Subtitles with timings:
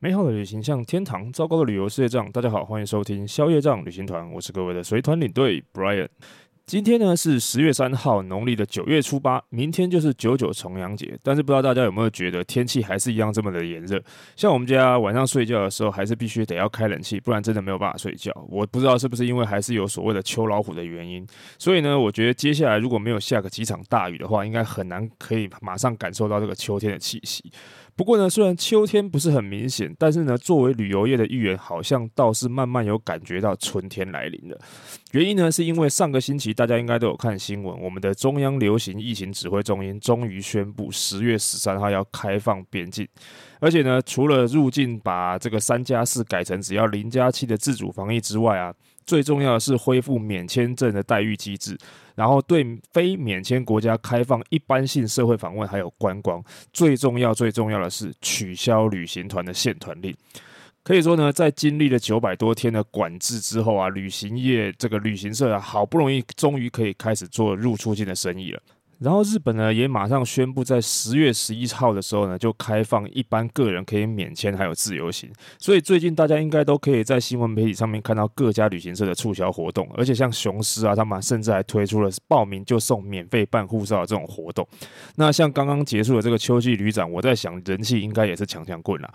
[0.00, 2.30] 美好的旅行像天堂，糟糕的旅游是业障。
[2.30, 6.06] 大家好，欢迎收听消业障旅行团，我是各位的随团领队 Brian。
[6.64, 11.18] 今天呢是十月三号，农历的九月初八，明天就是九九重阳节。
[11.24, 14.00] 但是不知道大家有没有觉得天气还是一样这么的炎热？
[14.36, 18.30] 像我们家晚上睡觉的时候，还是必须得要开冷气，不然真的没有办法睡觉。
[18.48, 21.26] 我不知道是不是因为还是有所谓的秋老虎的原因。
[21.58, 27.50] 所以呢，我觉得接下来如果没有下个几场大雨的话，应该很难可以马上感受到这个秋天的气息。
[27.98, 34.56] 不过呢，虽然秋天不是很明显，但是呢，作为旅游业的一员，好像倒是慢慢有感觉到春天来临了。
[35.10, 43.04] 原因呢，是因为上个星期大家应该都有看新闻，我们的中央流行疫情指挥中心终于宣布，十月十三号要开放边境，
[43.58, 48.72] 而且呢，除了入境把这个三加四改成只要零加七的自主防疫之外啊。
[49.08, 51.74] 最重要的是恢复免签证的待遇机制，
[52.14, 56.44] 然后对非免签国家开放一般性社会访问，还有观光。
[56.74, 60.14] 最重要、最重要的是取消旅行团的限团令。
[60.84, 68.60] 可以说呢，在经历了九百多天的管制之后啊，旅行业这个旅行社啊，好不容易终于可以开始做入出境的生意了。
[68.98, 75.30] 然后日本呢也马上宣布，在十月十一号的时候呢，就开放一般个人可以免签，还有自由行。
[75.58, 84.66] 所以最近大家应该都可以在新闻媒体上面看到各家旅行社的促销活动，而且像雄狮啊，他们甚至还推出了报名就送免费办护照的这种活动。
[85.14, 89.08] 那像刚刚结束的这个秋季旅展，我在想人气应该也是强强棍啦。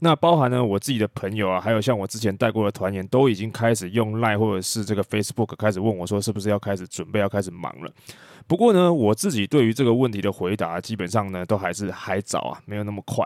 [0.00, 7.90] 那包含呢我自己的朋友啊，还有像我之前带过的团员，都已经开始用 Line 或者是这个 Facebook 开始问我说，是不是要开始准备要开始忙了。
[8.46, 13.24] 不过呢，我自己对于这个问题的回答，基本上呢，都还是还早啊，没有那么快。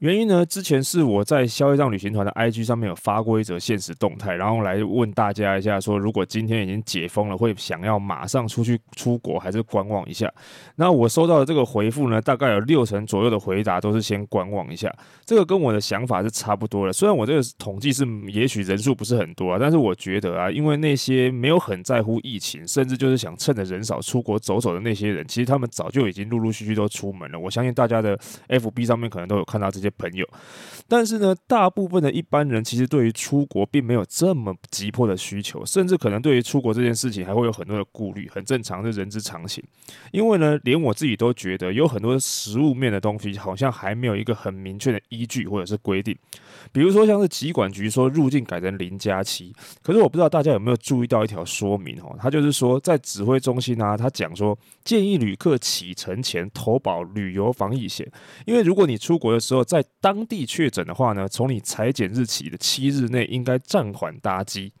[0.00, 10.30] 原因呢，之前是我在消业障旅行团的 IG 上面有发过一则限时动态，然后来问大家一下，说如果今天已经解封了，会想要马上出去出国，还是观望一下？
[10.74, 14.94] 那我收到的这个回复呢，大概有六成左右的回答都是先观望一下。
[15.24, 16.92] 这个跟我的想法是差不多的。
[16.92, 27.38] 虽然我这个统计是也许人数不是很多啊，但是我觉得啊，因为那些没有很在乎疫情，甚至就是想趁着人少出国走走的那些人，其实他们早就已经陆陆续续都出门了。
[27.38, 28.14] 我相信大家的
[28.48, 29.85] FB 上面可能都有看到这些。
[29.90, 30.26] 朋友，
[30.88, 39.62] 但是呢，大部分的一般人其实对于出国并没有这么急迫的需求，甚至可能对于出国这件事情还会有很多的顾虑，很正常，是人之常情。
[40.12, 46.16] 因为呢，连我自己都觉得有很多实物面的东西，好像还没有一个很明确的依据或者是规定。
[46.72, 58.10] 比如说，像是疾管局说入境改成零加七，可是我不知道大家有没有注意到一条说明哦，他就是说在指挥中心啊，他讲说建议旅客启程前投保旅游防疫险，
[58.46, 64.72] 因为如果你出国的时候在在当地确诊的话呢，从你裁剪日起的七日内应该暂缓搭机。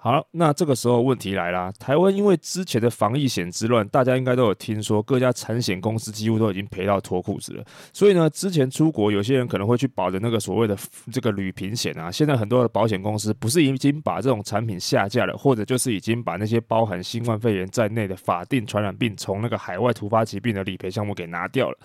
[0.00, 1.72] 好，那这个时候问题来啦。
[1.76, 7.64] 台湾因为之前的防疫险之乱，大家应该都有听说，各家产险公司几乎都已经赔到脱裤子了。
[7.92, 10.78] 所以呢，之前出国有些人可能会去保的那个所谓的
[11.10, 21.76] 这个旅平险啊，现在很多的保险公司不是已经把这种产品下架了，或者就是已经把那些包含新冠肺炎在内的法定传染病从那个海外突发疾病的理赔项目给拿掉了。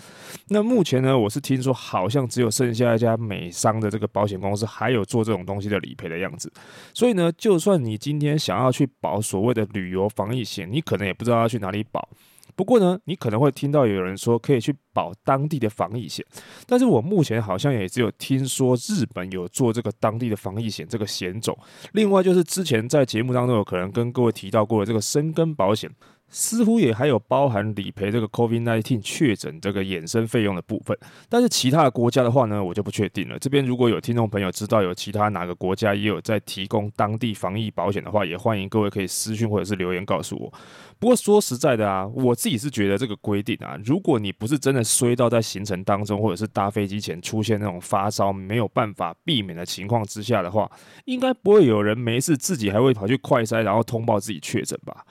[0.49, 6.53] 那目前呢，我是听说好像只有剩下一家美商的这个保险公司还有做这种东西的理赔的样子。
[6.93, 12.05] 所以呢，就算你今天想要去保所谓的旅游防疫险，你可能也不知道要去哪里保。
[12.53, 16.25] 不过呢，你可能会听到有人说可以去保当地的防疫险，
[16.67, 21.57] 但是我目前好像也只有听说日本有做这个当地的防疫险这个险种。
[21.93, 25.89] 另外就是之前在节目当中有可能跟各位提到过的这个生根保险。
[26.35, 30.97] 似乎也还有包含理赔这个 COVID-19 确诊这个衍生费用的部分，
[31.29, 33.37] 但是其他的国家的话呢，我就不确定了。
[33.37, 40.51] 这边如果有听众朋友知道有其他哪个国家也有在提供当地防疫保险的话，也欢迎各位可以私讯或者是留言告诉我。
[40.97, 50.71] 不过说实在的啊，我自己是觉得这个规定啊，如果你不是真的衰到在行程当中或者是搭飞机前出现那种发烧没有办法避免的情况之下的话，
[51.05, 55.05] 应该不会有人没事自己还会跑去快筛，然后通报自己确诊吧。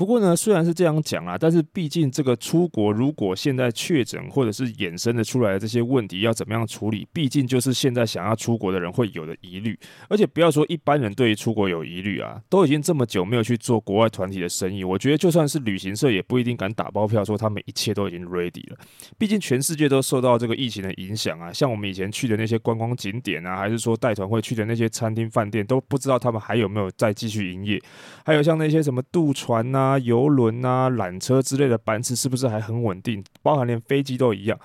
[0.00, 7.06] 不过呢，虽然是这样讲啊，但是毕竟这个出国，如果现在确诊或者是衍生的出来的这些问题，要怎么样处理？
[7.12, 9.78] 毕竟就是现在想要出国的人会有的疑虑。
[10.08, 18.78] 而且不要说一般人对于出国有疑虑啊，都已经这么久没有去做国外团体的生意，我觉得就算是旅行社也不一定敢打包票说他们一切都已经 ready 了。
[19.18, 27.78] 毕竟全世界都受到这个疫情的影响啊，像我们以前去的那些观光景点啊，还是说带团会去的那些餐厅饭店，都不知道他们还有没有再继续营业。
[28.24, 33.24] 还有像那些什么渡船呐、啊游轮啊、缆车之类的班次是不是还很稳定？
[33.42, 34.58] 包含连飞机都一样。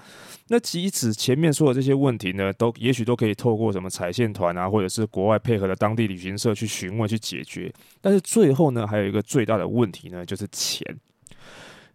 [0.50, 7.74] 那即使前面说的这些问题呢，都也许都可以透过什么踩线团啊，或者是国外配合的当地旅行社去询问去解决。
[8.00, 10.86] 但是最后呢，还有一个最大的问题呢，就是钱。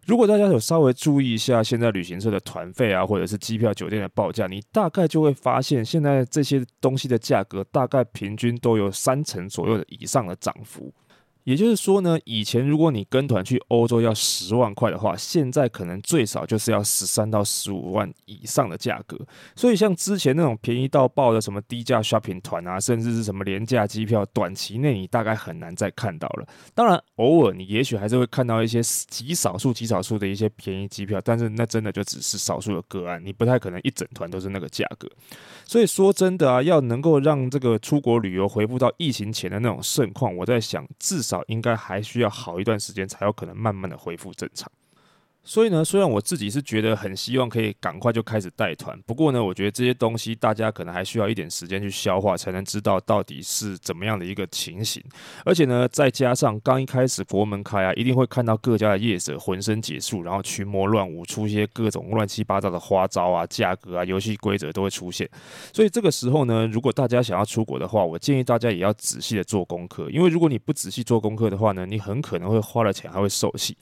[0.07, 10.91] 如果大家有稍微注意一下现在旅行社的团费啊，或者是机票、酒店的报价，你大概就会发现，现在这些东西的价格大概平均都有三成左右的以上的涨幅。
[11.43, 19.17] 也就是说呢，以前如果你跟团去欧洲要十万块的话，现在可能最少就是要十三到十五万以上的价格。
[19.55, 26.47] 所以像之前那种便宜到爆的什么低价 shopping 团啊，甚至是什么廉价机票，短期内你大概很难再看到了。
[26.73, 35.09] 当然，偶尔你也许还是会看到一些极少数、极少数的一些便宜机票，但是那真的就只是少数的个案，你不太可能一整团都是那个价格。
[35.65, 41.31] 所以说真的啊，要能够让这个出国旅游恢复到疫情前的那种盛况，我在想至少。
[41.31, 44.69] 少应该还需要好一段时间，才有可能慢慢的恢复正常。
[45.43, 55.03] 所以呢，虽然我自己是觉得很希望可以赶快就开始带团，不过呢，我觉得这些东西大家可能还需要一点时间去消化，才能知道到底是怎么样的一个情形。
[55.43, 65.27] 而且呢，再加上刚一开始国门开啊，一定会看到各家的业者浑身解数，然后群魔乱舞，出一些各种乱七八糟的花招啊，价格啊，游戏规则都会出现。
[65.73, 73.75] 所以这个时候呢，如果大家想要出国的话，我建议大家也要仔细的做功课，因为如果你不仔细做功课的话呢，你很可能会花了钱还会受气。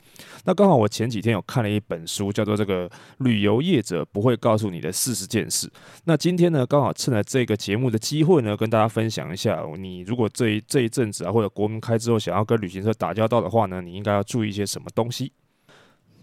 [0.46, 2.88] 那刚好我前几天有看了一本书，叫做《这个
[3.18, 5.66] 旅游业者不会告诉你的四十件事》。
[6.06, 15.31] 那今天呢，刚好趁着这个节目的机会呢，跟大家分享一下，你如果这一这一阵子啊，或者国门开之后想要跟旅行社打交道的话呢，你应该要注意一些什么东西。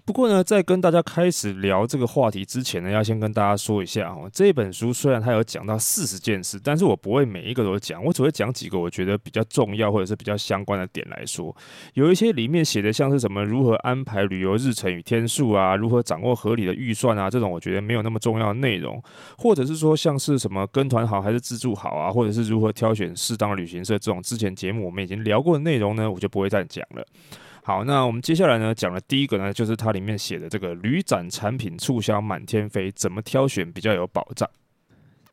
[0.06, 11.54] 不过呢，在跟大家开始聊这个话题之前呢，要先跟大家说一下哦，这本书虽然它有讲到四十件事，但是我不会每一个都讲，我只会讲几个我觉得比较重要或者是比较相关的点来说。
[11.94, 19.02] 有一些里面写的像是什么如何安排旅游日程与天数啊，如何掌握合理的预算啊，这种我觉得没有那么重要的内容，
[19.36, 27.04] 或者是说像是什么跟团好还是自助好啊，或者是如何挑选适当的旅行社这种之前节目我们已经聊过的内容呢，我就不会再讲了。
[27.66, 34.48] 好，那我们接下来呢，讲的第一个呢，就是它里面写的这个旅展产品促销满天飞，怎么挑选比较有保障？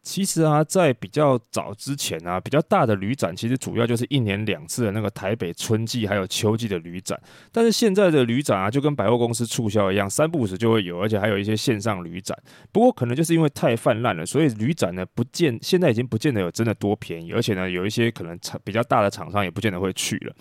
[0.01, 7.17] 其实啊，在比较早之前啊，比较大的旅展其实主要就是一年两次的那个台北春季还有秋季的旅展。
[7.51, 12.35] 但是现在的旅展啊，就跟百货公司促销一样，三不五时就会有，而且还有一些线上旅展。
[12.71, 20.33] 不过可能就是因为太泛滥了，所以旅展呢不见现在已经不见得有真的多便宜，而且呢有一些可能厂比较大的厂商也不见得会去了。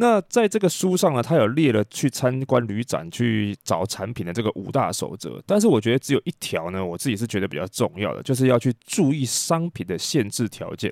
[0.00, 8.74] 那在这个书上呢，他有列了去参观旅展去找产品的这个五大守则，但是我觉得只有一条呢，我自己是觉得比较重要的，就是要去。
[8.86, 10.90] 注意商品的限制条件。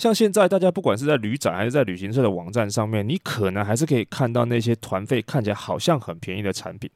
[0.00, 6.88] 像现在大家不管是在旅展还是在旅行社的网站上面，你可能还是可以看到那些团费看起来好像很便宜的产品，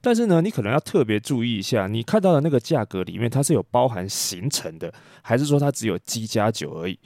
[0.00, 6.98] 但是呢，你可能要特别注意一下，你看到的那个价格里面它是有包含行程的，还是说它只有机加酒而已？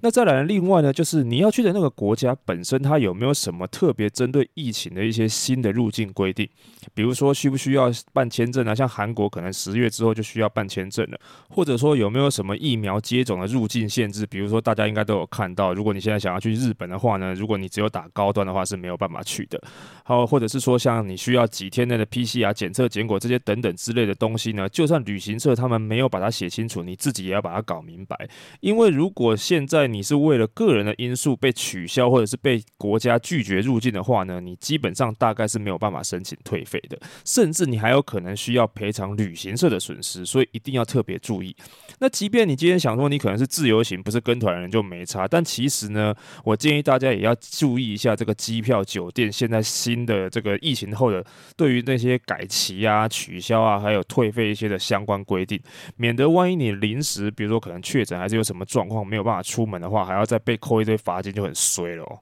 [0.00, 6.46] 那再来另外呢，就是你要去的那个国家本身它有没有什么特别针对疫情的一些新的入境规定？
[6.92, 8.74] 比如说需不需要办签证啊？
[8.74, 11.18] 像韩国可能十月之后就需要办签证了，
[11.48, 14.26] 或者说有没有什么疫苗接种的入境限制？
[14.26, 14.97] 比如说大家应该。
[14.98, 19.62] 大家都有看到，如果你现在想要去日本的话呢，如果你只有打高端的话是没有办法去的。
[20.02, 28.28] 好，或者是说像你需要几天内的 PCR 检测结果这些等等之类的东西呢，就算旅行社他们没有把它写清楚，你自己也要把它搞明白。
[28.58, 41.54] 因为如果现在你是为了个人的因素被取消，或者是被国家拒绝入境的话呢，你基本上大概是没有办法申请退费的，甚至你还有可能需要赔偿旅行社的损失，所以一定要特别注意。
[42.00, 44.87] 那即便你今天想说你可能是自由行，不是跟团人就。
[44.88, 46.14] 没差，但其实呢，
[46.44, 51.22] 我建议大家也要注意一下这个机票、酒店现在新的这个疫情后的
[51.56, 55.60] 对于那些改期啊、取消啊，还有退费一些的相关规定，
[55.96, 62.18] 免得万一你临时，比如说可能确诊还是有什么状况没有办法出门的话，还要再被扣一堆罚金，就很衰了哦。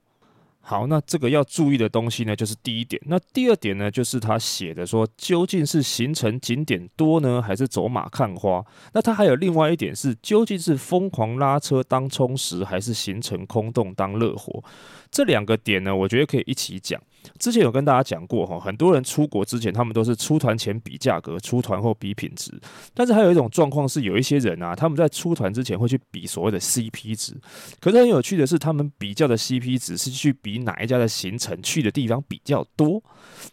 [0.69, 3.01] 好，那这个要注意的东西呢，就是第一点。
[3.07, 8.65] 那第二点呢，就是他写的说，究竟是行程景点多呢，还是走马看花？
[8.93, 14.65] 那他还有另外一点是，究竟是疯狂拉车当充实，还是行程空洞当乐活？
[15.09, 17.01] 这两个点呢，我觉得可以一起讲。
[17.39, 22.53] 之前有跟大家讲过哈，很多人出国之前，他们都是出团前比价格，出团后比品质。
[22.95, 27.35] 但是还有一种状况是，有一些人啊，他们在出团之前会去比所谓的 CP 值。
[27.81, 33.03] 可是很有趣的是，他们比较的 CP 值是去比哪一家的行程去的地方比较多。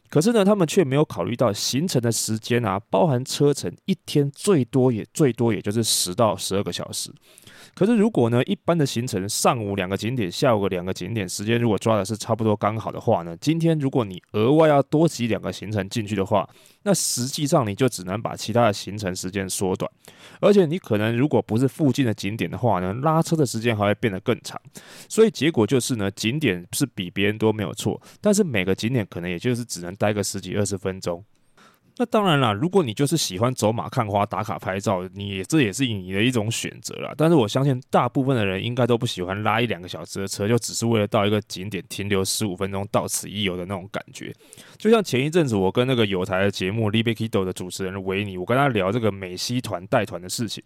[0.09, 7.11] 可是呢，他们却没有考虑到行程的时间啊，包含车程，一天最多也最多也就是十到十二个小时。
[7.73, 16.47] 可是如果呢，一般的行程上午两个景点，下午个两个景点，时间如果抓的是差不多刚好的话呢，今天如果你额外要多挤两个行程进去的话，
[16.83, 19.89] 那实际上你就只能把其他的行程时间缩短，
[20.39, 24.59] 而且你可能如果不是附近的景点的话呢，拉车的时间还会变得更长。
[25.07, 31.23] 所以结果就是呢，景点是比别人多没有错，但是每个景点可能也就是只能待个十几二十分钟。
[31.97, 37.13] 那当然啦，如果你就是喜欢走马看花、打卡拍照，你也这也是你的一种选择啦。
[37.15, 44.33] 但是我相信大部分的人应该都不喜欢拉一两个小时的车，就只是为了到一个景点停留十五分钟，到此一游的那种感觉。
[44.77, 50.63] 就像前一阵子我跟那个有台的节目《Libekido》的主持人维尼，我跟他聊这个美西团带团的事情。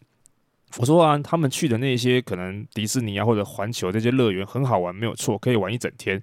[0.78, 6.22] 我说啊，他们去的那些可能迪士尼啊或者环球这些乐园很好玩，没有错，可以玩一整天。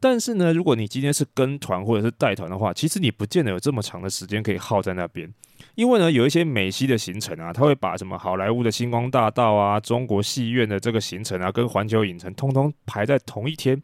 [0.00, 5.32] 但是呢，如果你今天是跟团或者是带团的话，其实你不见得有这么长的时间可以耗在那边，
[5.78, 13.80] 因为呢，有一些美西的行程啊，他会把什么好莱坞的星光大道啊、中国戏院的这个行程啊，跟环球影城通通排在同一天。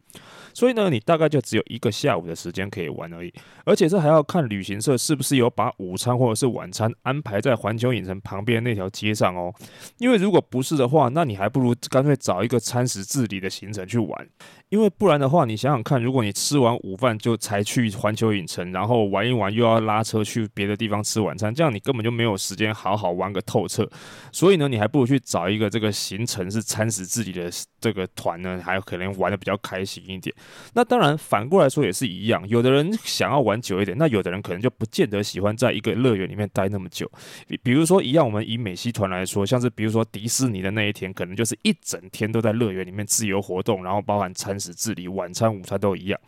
[0.53, 3.33] 所以呢，你大概就只有一个下午的时间可以玩而已，
[3.65, 9.55] 而且这还要看旅行社是不是有把午餐或者是晚餐安排在环球影城旁边那条街上哦。
[9.99, 14.29] 因为如果不是的话，那你还不如干脆找一个餐食自理的行程去玩。
[14.69, 23.89] 因为不然的话，你想想看，如果你吃完午饭就才去环球影城，然后玩一玩又要拉车去别的地方吃晚餐，这样你根本就没有时间好好玩个透彻。
[24.33, 30.35] 所以呢，你还不如去找一个这个行程是餐食自理的这个团呢，还有可能玩得比较开心一点。
[30.73, 32.43] 那当然，反过来说也是一样。
[32.49, 37.11] 有的人想要玩久一点，那有的人可能就不见得喜欢在一个乐园里面待那么久。
[37.47, 46.19] 比比如说一样，我们以美西团来说，像是比如说迪士尼的那一天，可能就是一整天都在乐园里面自由活动，然后包含餐食自理，晚餐、午餐都一样。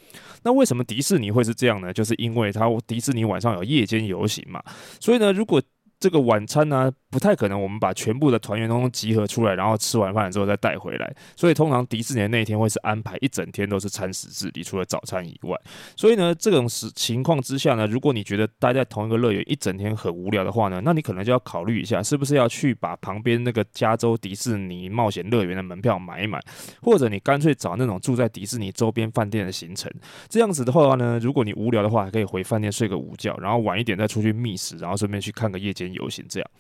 [0.42, 1.92] 那为什么迪士尼会是这样呢？
[1.92, 4.62] 就是因为它迪士尼晚上有夜间游行嘛。
[5.00, 5.62] 所以呢，如果
[5.98, 11.14] 这个晚餐呢，不太可能，我们把全部的团员都集合出来，然后吃完饭之后再带回来。
[11.34, 15.56] 所以通常迪士尼那一天会是安排一整天都是餐食自理，除了早餐以外。
[15.96, 26.38] 所以呢，这种时情况之下呢，如果你觉得待在同一个乐园一整天很无聊的话呢，那你可能就要考虑一下，是不是要去把旁边那个加州迪士尼冒险乐园的门票买一买，
[26.82, 29.90] 或者你干脆找那种住在迪士尼周边饭店的行程。
[30.28, 36.50] 这样子的话呢，如果你无聊的话，还可以回饭店睡个午觉，然后晚一点再出去觅食，然后顺便去看个夜间游行，这样。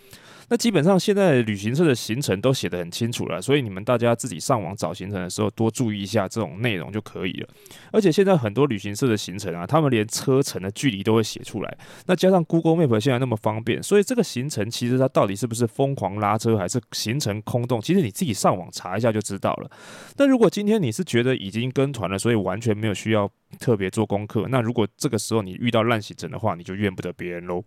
[0.48, 7.48] 那基本上现在旅行社的行程都写得很清楚了，所以你们大家自己上网找行程的时候多注意一下这种内容就可以了。
[7.90, 11.78] 而且现在很多旅行社的行程啊，他们连车程的距离都会写出来。
[12.06, 19.70] 那加上 Google Map 现在那么方便，所以这个行程其实它到底是不是疯狂拉车还是行程空洞，其实你自己上网查一下就知道了。
[20.14, 23.28] 但如果今天你是觉得已经跟团了，所以完全没有需要
[23.58, 27.64] 特别做功课，那如果这个时候你遇到烂行程的话，你就怨不得别人喽。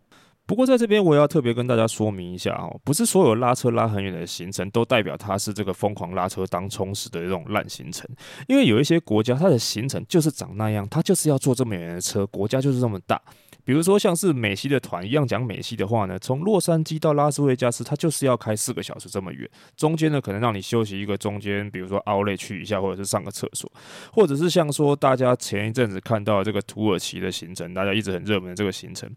[0.50, 8.10] 不过在这边我也要特别跟大家说明一下哦，不是所有拉车拉很远的行程都代表它是这个疯狂拉车当充实的这种烂行程，
[8.48, 13.22] 因为有一些国家它的行程就是长那样，它就是要坐这么远的车，国家就是这么大。
[13.70, 19.48] 比如说像是美西的团一样，讲美西的话呢，从洛杉矶到拉斯维加斯，它就是要开四个小时这么远。
[19.78, 23.72] 中间呢，可能让你休息一个中间，比如说 Outlet 去一下，或者是上个厕所，
[24.12, 29.08] 或者是像说大家前一阵子看到这个土耳其的行程，大家一直很热门的这个行程，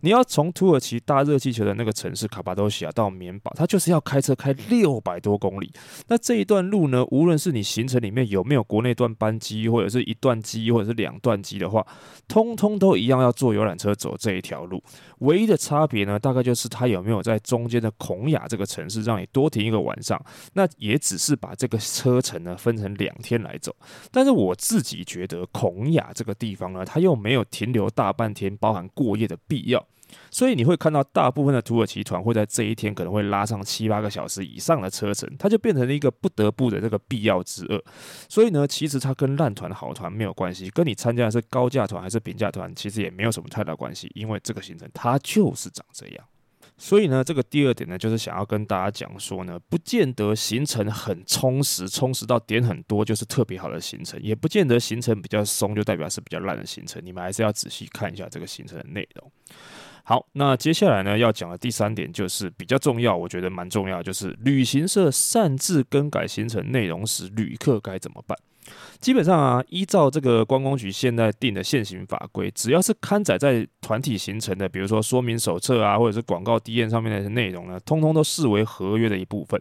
[0.00, 5.70] 你要从土耳其大热气球的那个城市卡帕多西亚到棉堡，它就是要开车开六百多公里。
[6.06, 11.86] 那这一段路呢，无论是你行程里面有没有国内段班机，或者是一段机，或者是两段机的话，
[12.26, 13.94] 通通都一样要坐游览车。
[13.98, 14.82] 走这一条路，
[15.18, 20.18] 唯一的差别呢，大概就是它有没有在中间的孔雅这个城市让你多停一个晚上。
[20.54, 23.74] 那也只是把这个车程呢分成两天来走。
[24.10, 29.84] 但是我自己觉得孔雅这个地方呢，它又没有停留大半天，包含过夜的必要。
[30.30, 37.82] 所以你会看到大部分的土耳其团会在这一天可能会拉上七八个小时以上的车程，它就变成了一个不得不的这个必要之恶。
[38.28, 46.24] 所以呢，其实它跟烂团好团没有关系，跟你参加的是高价团还是平价团，其实也没有什么太大关系，因为这个行程它就是长这样。
[46.80, 57.02] 所以呢，这个第二点呢，就是想要跟大家讲说呢，不见得行程很充实，充实到点很多就是特别好的行程，也不见得行程比较松就代表是比较烂的行程。
[57.04, 59.30] 你们还是要仔细看一下这个行程的内容。
[60.04, 68.38] 好，那接下来呢，要讲的第三点就是比较重要，我觉得蛮重要，就是旅行社擅自更改行程内容时，旅客该怎么办？
[69.00, 79.60] 基本上啊，依照这个观光局现在定的现行法规，只要是刊载在团体行程的，比如说说明手册啊，或者是广告 DM 上面的内容呢，通通都视为合约的一部分，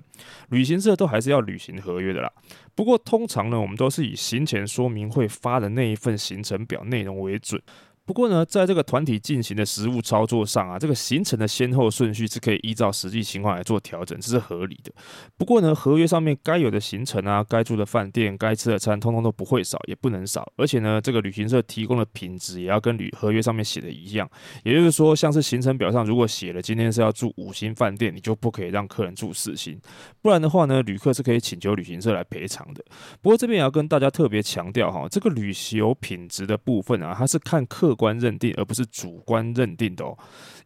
[0.49, 2.31] 旅行社都还是要履行合约的啦。
[2.73, 7.61] 不过通常呢，我们都是以行前说明会发的那一份行程表内容为准。
[8.07, 14.93] 不过呢，在这个团体进行的实物操作上啊，这个行程的先后顺序是可以依照实际情况来做调整，这是合理的。
[15.35, 20.49] 不过呢，合约上面该有的行程啊，该住的饭店、该吃的餐，通通都不会少，也不能少。
[20.55, 24.25] 而且呢，这个旅行社提供的品质也要跟旅合约上面写的一样。
[24.63, 29.77] 也就是说，像是行程表上如果写了今天是要住五星饭店，你就不可以让客人住四星，
[30.21, 32.81] 不然的话呢，旅客是可以请求旅行社来赔偿的。
[33.21, 40.17] 不过这边也要跟大家特别强调哈，这个旅游品质的部分啊，它是看客观认定，而不是主观认定的哦。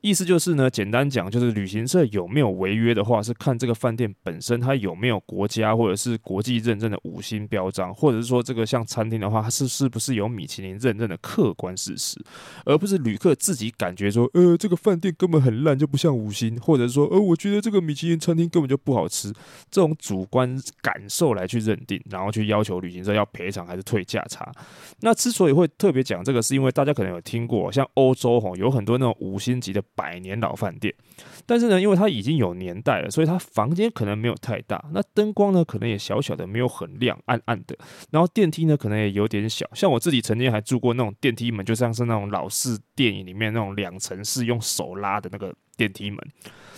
[0.02, 12.20] 意思就是呢，简单讲，就是旅行社有没有违约的话，是看这个饭店本身它有没有国家或者是国际认证的五星标章，或者是说这个像餐厅的话，它是是不是有米其林认证的客观事实，
[12.66, 19.32] 而不是旅客自己感觉说，呃，这个饭店根本很烂，就不像五星，或者说，呃，我觉得这个米其林餐厅根本就不好吃，
[19.70, 24.52] 这种主观感受来去认定，然后去要求旅行社要赔偿还是退价差。
[25.02, 29.82] 那之所以会特别讲这个，是因为大家可能有听过，像欧洲吼有很多那种五星级的。
[29.94, 30.92] 百年老饭店，
[31.46, 37.78] 但是呢，因为它已经有年代了，所以它房间可能没有太大，那灯光呢可能也小小的，没有很亮，暗暗的。
[38.10, 46.20] 然后电梯呢可能也有点小，像我自己曾经还住过那种电梯门，就像是那种老式电影里面那种两层式用手拉的那个电梯门。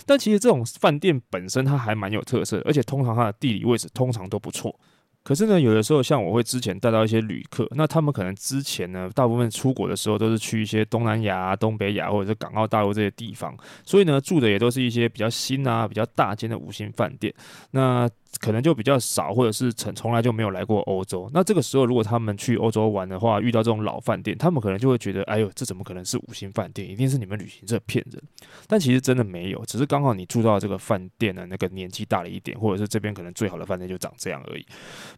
[0.04, 4.78] 但其实这种饭店本身它还蛮有特色，而且通常它的地理位置通常都不错。
[5.24, 17.32] 可是呢，有的时候像我会之前带到一些旅客，那他们可能之前呢，大部分出国的时候都是去一些东南亚、东北亚或者是港澳大陆这些地方，所以呢，住的也都是一些比较新啊、比较大间的五星饭店。
[17.70, 18.06] 那
[18.40, 21.30] 可能就比较少，或者是从从来就没有来过欧洲。
[21.32, 26.88] 那这个时候，如果他们去欧洲玩的话，遇到这种老饭店，他们可能就会觉得，哎呦，这怎么可能是五星饭店？
[26.88, 28.22] 一定是你们旅行社骗人。
[28.66, 34.66] 但其实真的没有，只是刚好你住到这个饭店的那个年纪大了一点，或者是这边可能最好的饭店就长这样而已。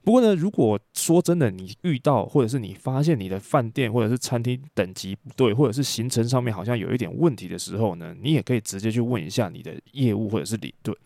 [0.02, 10.96] 不过呢，如果说真的，你遇到或者是你发现你的饭店或者是餐厅等级不对，或者是行程上面好像有一点问题的时候呢，你也可以直接去问一下你的业务或者是领队，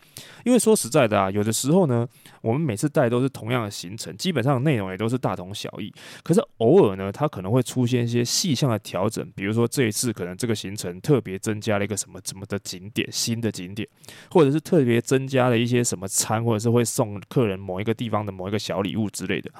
[0.43, 2.00] 因为说实在的啊，有的时候呢。
[2.41, 5.93] 我们每次带都是同样的行程，基本上内容也都是大同小异。
[6.23, 13.87] 可是偶尔呢，它可能会出现一些细项的调整，比如说这一次可能这个行程特别增加了一个什么什么的景点，新的景点，
[14.29, 19.51] 或者是特别增加了一些什么餐，或者是会送客人某一个地方的某一个小礼物之类的。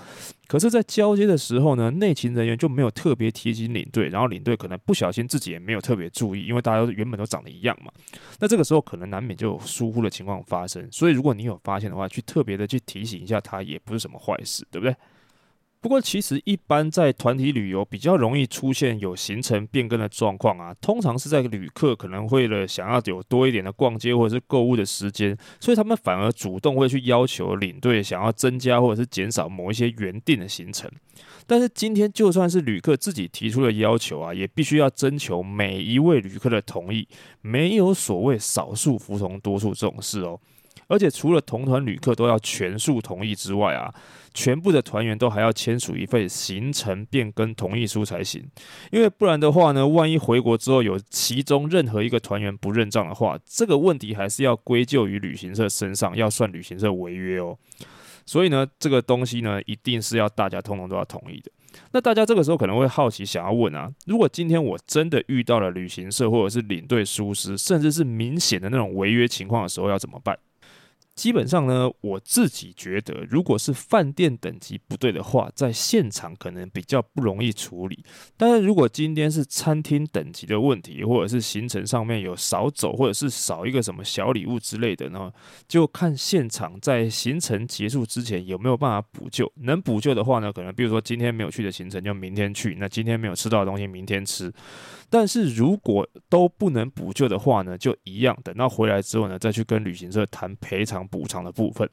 [0.52, 7.90] 可是，在交接的时候呢，内勤人员就没有特别提醒领队，然后领队可能不小心自己也没有特别注意，因为大家原本都长得一样嘛。
[8.38, 10.86] 那这个时候可能难免就有疏忽的情况发生。
[10.92, 14.94] 所以，如果你有发现的话，去特别的去提醒一下他，也不是什么坏事，对不对？
[15.82, 30.88] 不过，其实一般在团体旅游比较容易出现有行程变更的状况啊，通常是在旅客可能为了想要有多一点的逛街或者是购物的时间，所以他们反而主动会去要求领队想要增加或者是减少某一些原定的行程。
[31.48, 37.08] 但是今天就算是旅客自己提出的要求啊，也必须要征求每一位旅客的同意，
[37.42, 40.40] 没有所谓少数服从多数这种事哦。
[40.92, 43.94] 而且除了同团旅客都要全数同意之外啊，
[44.34, 48.46] 全部的团员都还要签署一份行程变更同意书才行。
[48.92, 57.58] 因为不然的话呢，万一回国之后有其中任何一个团员不认账的话，这个问题还是要归咎于旅行社身上，要算旅行社违约哦。
[58.26, 61.50] 所以呢，这个东西呢，一定是要大家通通都要同意的。
[61.94, 70.38] 那大家这个时候可能会好奇，想要问啊，如果今天我真的遇到了旅行社或者是领队疏失，甚至是明显的那种违约情况的时候，要怎么办？
[71.22, 78.04] 基本上呢，我自己觉得，如果是饭店等级不对的话，在现场可能比较不容易处理。
[78.36, 85.32] 但是如果今天是餐厅等级的问题，或者是行程上面有少走，或者是少一个什么小礼物之类的呢，
[85.68, 89.54] 就看现场在行程结束之前有没有办法补救。
[89.58, 94.52] 能补救的话呢，可能比如说今天没有去的行程就明天去，那今天没有吃到的东西明天吃。
[95.12, 101.88] 但是如果都不能补救的话呢，就一样，等到回来之后呢，再去跟旅行社谈赔偿补偿的部分。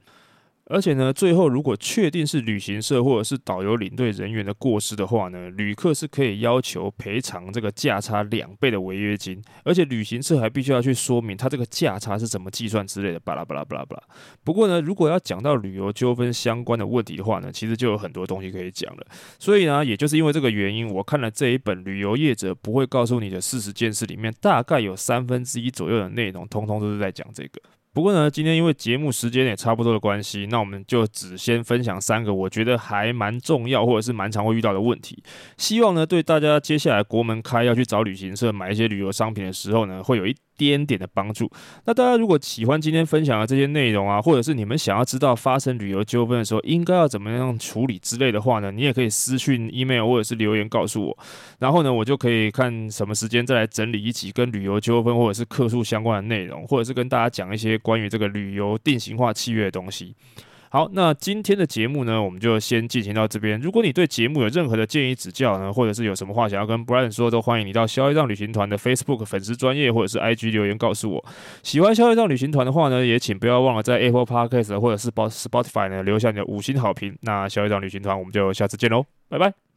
[0.71, 14.03] 而且呢，最后如果确定是旅行社或者是导游领队人员的过失的话呢，旅客是可以要求赔偿这个价差两倍的违约金，而且旅行社还必须要去说明他这个价差是怎么计算之类的，巴拉巴拉巴拉巴拉。
[14.45, 19.07] 不过呢，如果要讲到旅游纠纷相关的问题的话呢，其实就有很多东西可以讲了。
[19.39, 27.78] 所以呢，也就是因为这个原因，我看了这一本旅游业者不会告诉你的四十件事里面，大概有三分之一左右的内容，通通都是在讲这个。
[27.93, 35.23] 不过呢，今天因为节目时间也差不多的关系，那我们就只先分享三个我觉得还蛮重要或者是蛮常会遇到的问题。
[35.57, 41.51] 希望呢，对大家接下来国门开要去找旅行社买一些旅游商品的时候呢，会有一点点的帮助。
[41.87, 51.19] 那大家如果喜欢今天分享的这些内容啊，或者是你们想要知道发生旅游纠纷的时候应该要怎么样处理之类的话呢，你也可以私讯 email 或者是留言告诉我。
[51.61, 60.15] 然后呢，我就可以看什么时间再来整理一起跟旅游纠纷或者是客诉相关的内容，或者是跟大家讲一些关于这个旅游定型化契约的东西。
[60.71, 63.59] 好，那今天的节目呢，我们就先进行到这边。
[63.61, 71.25] 如果你对节目有任何的建议指教呢，或者是有什么话想要跟 Brian 说，都欢迎你到消业障旅行团的 Facebook 粉丝专业或者是 IG 留言告诉我。
[71.63, 77.17] 喜欢消业障旅行团的话呢，也请不要忘了在 Apple Podcast 或者是 Spotify 呢留下你的五星好评。
[77.23, 79.68] 那消业障旅行团，我们就下次见喽，拜拜。